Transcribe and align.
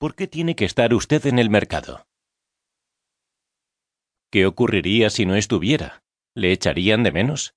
¿por 0.00 0.14
qué 0.14 0.26
tiene 0.26 0.56
que 0.56 0.64
estar 0.64 0.94
usted 0.94 1.26
en 1.26 1.38
el 1.38 1.50
mercado? 1.50 2.06
¿Qué 4.32 4.46
ocurriría 4.46 5.10
si 5.10 5.26
no 5.26 5.36
estuviera? 5.36 6.02
¿Le 6.34 6.52
echarían 6.52 7.02
de 7.02 7.12
menos? 7.12 7.54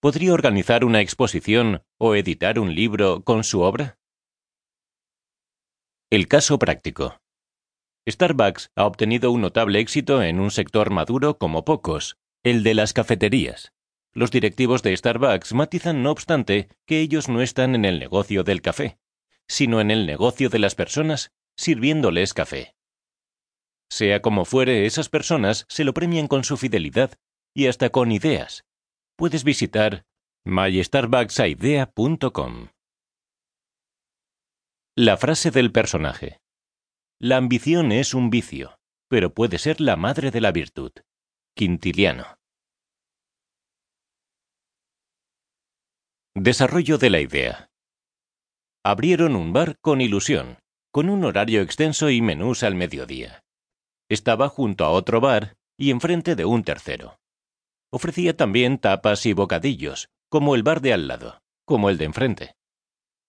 ¿Podría 0.00 0.32
organizar 0.32 0.86
una 0.86 1.02
exposición 1.02 1.82
o 1.98 2.14
editar 2.14 2.58
un 2.58 2.74
libro 2.74 3.24
con 3.24 3.44
su 3.44 3.60
obra? 3.60 3.98
El 6.08 6.28
caso 6.28 6.58
práctico. 6.58 7.20
Starbucks 8.08 8.70
ha 8.74 8.86
obtenido 8.86 9.30
un 9.30 9.42
notable 9.42 9.80
éxito 9.80 10.22
en 10.22 10.40
un 10.40 10.50
sector 10.50 10.88
maduro 10.90 11.36
como 11.36 11.62
pocos, 11.62 12.16
el 12.42 12.62
de 12.62 12.72
las 12.72 12.94
cafeterías. 12.94 13.74
Los 14.14 14.30
directivos 14.30 14.82
de 14.82 14.96
Starbucks 14.96 15.52
matizan, 15.52 16.02
no 16.02 16.10
obstante, 16.10 16.70
que 16.86 17.00
ellos 17.00 17.28
no 17.28 17.42
están 17.42 17.74
en 17.74 17.84
el 17.84 17.98
negocio 17.98 18.44
del 18.44 18.62
café, 18.62 18.98
sino 19.48 19.80
en 19.80 19.90
el 19.90 20.06
negocio 20.06 20.50
de 20.50 20.58
las 20.58 20.74
personas 20.74 21.30
sirviéndoles 21.56 22.34
café. 22.34 22.74
Sea 23.90 24.20
como 24.20 24.44
fuere, 24.44 24.84
esas 24.86 25.08
personas 25.08 25.64
se 25.68 25.84
lo 25.84 25.94
premian 25.94 26.26
con 26.28 26.44
su 26.44 26.56
fidelidad 26.56 27.18
y 27.54 27.66
hasta 27.66 27.90
con 27.90 28.12
ideas. 28.12 28.62
Puedes 29.16 29.42
visitar 29.44 30.04
mystarbucksidea.com. 30.44 32.68
La 34.96 35.16
frase 35.16 35.50
del 35.50 35.72
personaje. 35.72 36.38
La 37.20 37.36
ambición 37.36 37.90
es 37.92 38.14
un 38.14 38.30
vicio, 38.30 38.78
pero 39.08 39.34
puede 39.34 39.58
ser 39.58 39.80
la 39.80 39.96
madre 39.96 40.30
de 40.30 40.40
la 40.40 40.52
virtud. 40.52 40.92
Quintiliano. 41.56 42.36
Desarrollo 46.34 46.98
de 46.98 47.10
la 47.10 47.20
idea. 47.20 47.67
Abrieron 48.90 49.36
un 49.36 49.52
bar 49.52 49.76
con 49.82 50.00
ilusión, 50.00 50.60
con 50.90 51.10
un 51.10 51.22
horario 51.22 51.60
extenso 51.60 52.08
y 52.08 52.22
menús 52.22 52.62
al 52.62 52.74
mediodía. 52.74 53.44
Estaba 54.08 54.48
junto 54.48 54.86
a 54.86 54.88
otro 54.88 55.20
bar 55.20 55.58
y 55.76 55.90
enfrente 55.90 56.36
de 56.36 56.46
un 56.46 56.64
tercero. 56.64 57.18
Ofrecía 57.92 58.34
también 58.34 58.78
tapas 58.78 59.26
y 59.26 59.34
bocadillos, 59.34 60.08
como 60.30 60.54
el 60.54 60.62
bar 60.62 60.80
de 60.80 60.94
al 60.94 61.06
lado, 61.06 61.42
como 61.66 61.90
el 61.90 61.98
de 61.98 62.06
enfrente. 62.06 62.54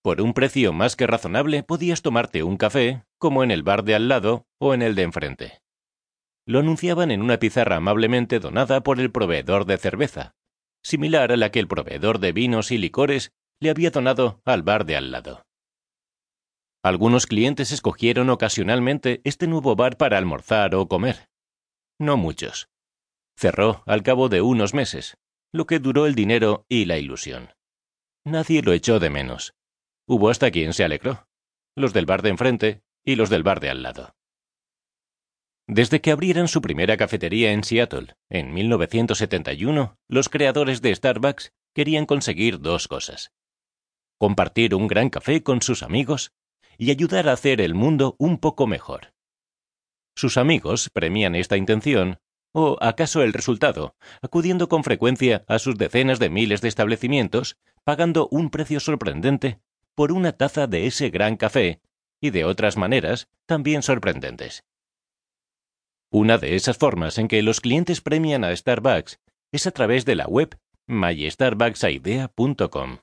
Por 0.02 0.22
un 0.22 0.34
precio 0.34 0.72
más 0.72 0.96
que 0.96 1.08
razonable 1.08 1.62
podías 1.64 2.02
tomarte 2.02 2.42
un 2.42 2.56
café, 2.56 3.04
como 3.18 3.44
en 3.44 3.52
el 3.52 3.62
bar 3.62 3.84
de 3.84 3.96
al 3.96 4.08
lado 4.08 4.46
o 4.62 4.74
en 4.74 4.82
el 4.82 4.96
de 4.96 5.04
enfrente. 5.04 5.60
Lo 6.46 6.60
anunciaban 6.60 7.12
en 7.12 7.22
una 7.22 7.38
pizarra 7.38 7.76
amablemente 7.76 8.40
donada 8.40 8.80
por 8.80 9.02
el 9.02 9.12
proveedor 9.12 9.66
de 9.66 9.78
cerveza, 9.78 10.36
similar 10.86 11.34
a 11.34 11.36
la 11.36 11.52
que 11.52 11.60
el 11.60 11.68
proveedor 11.68 12.20
de 12.20 12.32
vinos 12.32 12.72
y 12.72 12.78
licores 12.78 13.34
le 13.60 13.70
había 13.70 13.92
donado 13.92 14.42
al 14.46 14.64
bar 14.64 14.86
de 14.86 14.96
al 14.96 15.12
lado. 15.12 15.49
Algunos 16.82 17.28
clientes 17.28 17.72
escogieron 17.74 18.30
ocasionalmente 18.30 19.20
este 19.26 19.48
nuevo 19.48 19.76
bar 19.76 19.98
para 19.98 20.18
almorzar 20.18 20.76
o 20.76 20.88
comer. 20.88 21.30
No 22.00 22.16
muchos. 22.16 22.70
Cerró 23.36 23.84
al 23.86 24.02
cabo 24.02 24.30
de 24.30 24.42
unos 24.42 24.74
meses, 24.74 25.18
lo 25.52 25.66
que 25.66 25.80
duró 25.80 26.06
el 26.06 26.16
dinero 26.16 26.66
y 26.70 26.86
la 26.86 26.98
ilusión. 26.98 27.54
Nadie 28.26 28.62
lo 28.62 28.72
echó 28.72 29.00
de 29.00 29.10
menos. 29.10 29.56
Hubo 30.08 30.30
hasta 30.30 30.52
quien 30.52 30.74
se 30.74 30.86
alegró. 30.86 31.28
Los 31.76 31.92
del 31.94 32.06
bar 32.06 32.22
de 32.22 32.30
enfrente 32.30 32.82
y 33.04 33.16
los 33.16 33.30
del 33.30 33.44
bar 33.44 33.60
de 33.60 33.70
al 33.70 33.84
lado. 33.84 34.16
Desde 35.68 36.02
que 36.02 36.12
abrieran 36.12 36.48
su 36.48 36.62
primera 36.62 36.98
cafetería 36.98 37.52
en 37.52 37.64
Seattle, 37.64 38.16
en 38.30 38.54
1971, 38.54 39.98
los 40.08 40.30
creadores 40.30 40.82
de 40.82 40.96
Starbucks 40.96 41.54
querían 41.76 42.06
conseguir 42.06 42.60
dos 42.60 42.88
cosas. 42.88 43.32
Compartir 44.18 44.74
un 44.74 44.88
gran 44.88 45.10
café 45.10 45.44
con 45.44 45.62
sus 45.62 45.84
amigos 45.84 46.34
y 46.80 46.90
ayudar 46.90 47.30
a 47.30 47.34
hacer 47.34 47.62
el 47.62 47.76
mundo 47.76 48.16
un 48.18 48.40
poco 48.40 48.66
mejor. 48.66 49.14
Sus 50.16 50.38
amigos 50.38 50.90
premian 50.92 51.36
esta 51.36 51.58
intención, 51.58 52.20
o 52.54 52.78
acaso 52.82 53.22
el 53.22 53.34
resultado, 53.34 53.96
acudiendo 54.22 54.70
con 54.70 54.84
frecuencia 54.84 55.44
a 55.48 55.60
sus 55.60 55.78
decenas 55.78 56.18
de 56.20 56.30
miles 56.30 56.62
de 56.62 56.70
establecimientos, 56.70 57.58
pagando 57.84 58.30
un 58.32 58.50
precio 58.50 58.80
sorprendente 58.80 59.60
por 59.94 60.14
una 60.14 60.32
taza 60.32 60.66
de 60.66 60.88
ese 60.88 61.10
gran 61.10 61.36
café, 61.36 61.82
y 62.22 62.32
de 62.32 62.46
otras 62.46 62.78
maneras 62.78 63.28
también 63.46 63.84
sorprendentes. 63.84 64.64
Una 66.12 66.38
de 66.38 66.56
esas 66.56 66.78
formas 66.78 67.18
en 67.18 67.28
que 67.28 67.44
los 67.44 67.60
clientes 67.62 68.02
premian 68.02 68.44
a 68.44 68.54
Starbucks 68.56 69.20
es 69.52 69.68
a 69.68 69.72
través 69.72 70.06
de 70.06 70.16
la 70.16 70.28
web 70.28 70.58
mystarbucksidea.com. 70.88 73.00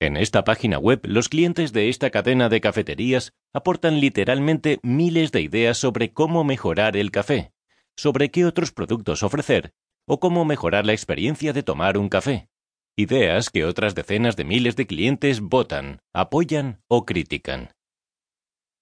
En 0.00 0.16
esta 0.16 0.44
página 0.44 0.78
web, 0.78 1.00
los 1.04 1.28
clientes 1.28 1.72
de 1.72 1.88
esta 1.88 2.10
cadena 2.10 2.48
de 2.48 2.60
cafeterías 2.60 3.32
aportan 3.52 4.00
literalmente 4.00 4.78
miles 4.82 5.32
de 5.32 5.40
ideas 5.40 5.76
sobre 5.78 6.12
cómo 6.12 6.44
mejorar 6.44 6.96
el 6.96 7.10
café, 7.10 7.52
sobre 7.96 8.30
qué 8.30 8.44
otros 8.44 8.70
productos 8.70 9.22
ofrecer 9.24 9.72
o 10.06 10.20
cómo 10.20 10.44
mejorar 10.44 10.86
la 10.86 10.92
experiencia 10.92 11.52
de 11.52 11.62
tomar 11.62 11.98
un 11.98 12.08
café. 12.08 12.48
Ideas 12.96 13.50
que 13.50 13.64
otras 13.64 13.94
decenas 13.94 14.36
de 14.36 14.44
miles 14.44 14.74
de 14.74 14.86
clientes 14.86 15.40
votan, 15.40 16.00
apoyan 16.14 16.80
o 16.88 17.04
critican. 17.04 17.74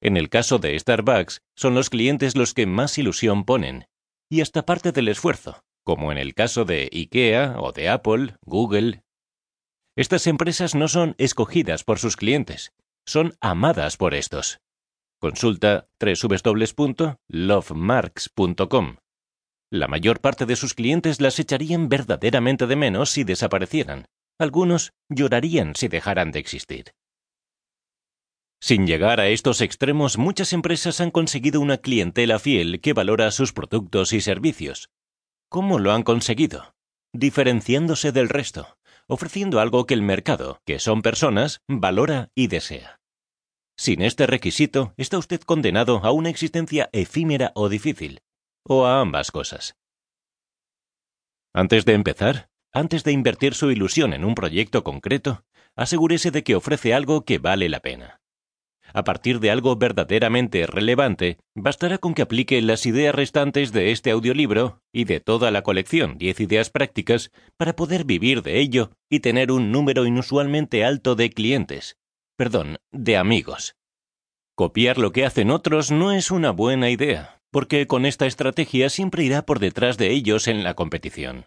En 0.00 0.16
el 0.16 0.28
caso 0.28 0.58
de 0.58 0.78
Starbucks, 0.78 1.42
son 1.56 1.74
los 1.74 1.90
clientes 1.90 2.36
los 2.36 2.54
que 2.54 2.66
más 2.66 2.96
ilusión 2.96 3.44
ponen, 3.44 3.86
y 4.30 4.40
hasta 4.40 4.64
parte 4.64 4.92
del 4.92 5.08
esfuerzo, 5.08 5.64
como 5.82 6.12
en 6.12 6.18
el 6.18 6.34
caso 6.34 6.64
de 6.64 6.88
IKEA 6.92 7.56
o 7.58 7.72
de 7.72 7.88
Apple, 7.88 8.36
Google, 8.42 9.02
estas 9.96 10.26
empresas 10.26 10.74
no 10.74 10.88
son 10.88 11.14
escogidas 11.18 11.82
por 11.82 11.98
sus 11.98 12.16
clientes, 12.16 12.72
son 13.06 13.34
amadas 13.40 13.96
por 13.96 14.14
estos. 14.14 14.60
Consulta 15.18 15.88
www.lovemarks.com. 15.98 18.96
La 19.72 19.88
mayor 19.88 20.20
parte 20.20 20.46
de 20.46 20.54
sus 20.54 20.74
clientes 20.74 21.20
las 21.20 21.40
echarían 21.40 21.88
verdaderamente 21.88 22.66
de 22.66 22.76
menos 22.76 23.10
si 23.10 23.24
desaparecieran. 23.24 24.06
Algunos 24.38 24.92
llorarían 25.08 25.74
si 25.74 25.88
dejaran 25.88 26.30
de 26.30 26.40
existir. 26.40 26.92
Sin 28.60 28.86
llegar 28.86 29.20
a 29.20 29.28
estos 29.28 29.60
extremos, 29.60 30.18
muchas 30.18 30.52
empresas 30.52 31.00
han 31.00 31.10
conseguido 31.10 31.60
una 31.60 31.78
clientela 31.78 32.38
fiel 32.38 32.80
que 32.80 32.92
valora 32.92 33.30
sus 33.30 33.52
productos 33.52 34.12
y 34.12 34.20
servicios. 34.20 34.90
¿Cómo 35.48 35.78
lo 35.78 35.92
han 35.92 36.02
conseguido? 36.02 36.74
Diferenciándose 37.12 38.12
del 38.12 38.28
resto, 38.28 38.76
ofreciendo 39.08 39.60
algo 39.60 39.86
que 39.86 39.94
el 39.94 40.02
mercado, 40.02 40.60
que 40.64 40.78
son 40.78 41.02
personas, 41.02 41.60
valora 41.68 42.30
y 42.34 42.48
desea. 42.48 43.00
Sin 43.76 44.02
este 44.02 44.26
requisito, 44.26 44.94
está 44.96 45.18
usted 45.18 45.40
condenado 45.40 46.00
a 46.04 46.12
una 46.12 46.30
existencia 46.30 46.88
efímera 46.92 47.52
o 47.54 47.68
difícil, 47.68 48.20
o 48.64 48.86
a 48.86 49.00
ambas 49.00 49.30
cosas. 49.30 49.76
Antes 51.54 51.84
de 51.84 51.94
empezar, 51.94 52.48
antes 52.72 53.04
de 53.04 53.12
invertir 53.12 53.54
su 53.54 53.70
ilusión 53.70 54.12
en 54.12 54.24
un 54.24 54.34
proyecto 54.34 54.84
concreto, 54.84 55.44
asegúrese 55.74 56.30
de 56.30 56.42
que 56.42 56.56
ofrece 56.56 56.94
algo 56.94 57.24
que 57.24 57.38
vale 57.38 57.68
la 57.68 57.80
pena 57.80 58.20
a 58.92 59.04
partir 59.04 59.40
de 59.40 59.50
algo 59.50 59.76
verdaderamente 59.76 60.66
relevante, 60.66 61.38
bastará 61.54 61.98
con 61.98 62.14
que 62.14 62.22
aplique 62.22 62.60
las 62.62 62.86
ideas 62.86 63.14
restantes 63.14 63.72
de 63.72 63.92
este 63.92 64.10
audiolibro 64.10 64.80
y 64.92 65.04
de 65.04 65.20
toda 65.20 65.50
la 65.50 65.62
colección 65.62 66.18
10 66.18 66.40
ideas 66.40 66.70
prácticas 66.70 67.30
para 67.56 67.76
poder 67.76 68.04
vivir 68.04 68.42
de 68.42 68.58
ello 68.58 68.90
y 69.10 69.20
tener 69.20 69.52
un 69.52 69.72
número 69.72 70.06
inusualmente 70.06 70.84
alto 70.84 71.14
de 71.14 71.30
clientes, 71.30 71.96
perdón, 72.36 72.78
de 72.92 73.16
amigos. 73.16 73.76
Copiar 74.54 74.98
lo 74.98 75.12
que 75.12 75.26
hacen 75.26 75.50
otros 75.50 75.90
no 75.90 76.12
es 76.12 76.30
una 76.30 76.50
buena 76.50 76.88
idea, 76.88 77.42
porque 77.50 77.86
con 77.86 78.06
esta 78.06 78.26
estrategia 78.26 78.88
siempre 78.88 79.24
irá 79.24 79.42
por 79.42 79.58
detrás 79.58 79.98
de 79.98 80.10
ellos 80.12 80.48
en 80.48 80.64
la 80.64 80.74
competición. 80.74 81.46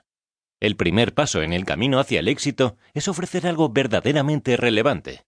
El 0.59 0.75
primer 0.75 1.13
paso 1.13 1.41
en 1.41 1.53
el 1.53 1.65
camino 1.65 1.99
hacia 1.99 2.19
el 2.19 2.27
éxito 2.27 2.77
es 2.93 3.07
ofrecer 3.07 3.47
algo 3.47 3.69
verdaderamente 3.69 4.57
relevante, 4.57 5.23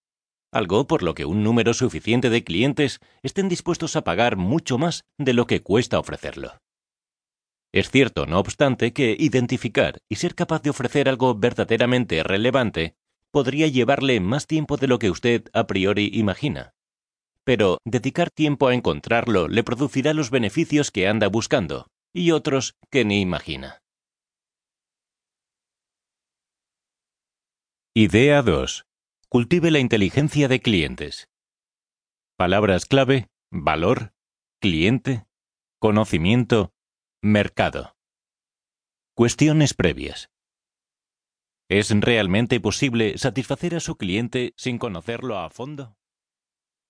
algo 0.52 0.88
por 0.88 1.04
lo 1.04 1.14
que 1.14 1.26
un 1.26 1.44
número 1.44 1.74
suficiente 1.74 2.30
de 2.30 2.44
clientes 2.44 3.00
estén 3.24 3.50
dispuestos 3.50 3.96
a 3.96 4.04
pagar 4.04 4.36
mucho 4.36 4.78
más 4.78 5.04
de 5.18 5.34
lo 5.34 5.48
que 5.48 5.62
cuesta 5.62 6.00
ofrecerlo. 6.00 6.58
Es 7.74 7.90
cierto, 7.90 8.26
no 8.26 8.40
obstante, 8.40 8.92
que 8.92 9.16
identificar 9.18 10.00
y 10.10 10.16
ser 10.16 10.36
capaz 10.36 10.62
de 10.62 10.72
ofrecer 10.72 11.08
algo 11.08 11.36
verdaderamente 11.36 12.22
relevante 12.22 12.96
podría 13.32 13.68
llevarle 13.68 14.20
más 14.20 14.46
tiempo 14.46 14.76
de 14.76 14.88
lo 14.88 15.00
que 15.00 15.10
usted 15.10 15.46
a 15.54 15.68
priori 15.68 16.12
imagina. 16.14 16.74
Pero 17.46 17.78
dedicar 17.86 18.30
tiempo 18.30 18.68
a 18.68 18.74
encontrarlo 18.74 19.48
le 19.48 19.64
producirá 19.64 20.14
los 20.14 20.30
beneficios 20.30 20.92
que 20.92 21.08
anda 21.08 21.28
buscando, 21.28 21.88
y 22.14 22.32
otros 22.32 22.76
que 22.90 23.06
ni 23.06 23.22
imagina. 23.22 23.80
Idea 27.96 28.42
2. 28.42 28.86
Cultive 29.34 29.72
la 29.72 29.80
inteligencia 29.80 30.50
de 30.50 30.60
clientes. 30.60 31.30
Palabras 32.38 32.86
clave, 32.86 33.30
valor, 33.50 34.14
cliente, 34.60 35.26
conocimiento, 35.80 36.74
mercado. 37.22 37.96
Cuestiones 39.16 39.74
previas. 39.74 40.30
¿Es 41.70 41.98
realmente 41.98 42.60
posible 42.60 43.18
satisfacer 43.18 43.74
a 43.76 43.80
su 43.80 43.96
cliente 43.96 44.54
sin 44.58 44.78
conocerlo 44.78 45.38
a 45.38 45.50
fondo? 45.50 45.96